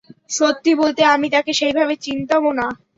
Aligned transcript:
সত্যি 0.31 0.71
বলতে, 0.75 1.01
আমি 1.05 1.27
তাকে 1.29 1.51
সেইভাবে 1.53 1.95
চিনতামও 2.05 2.51
না। 2.53 2.67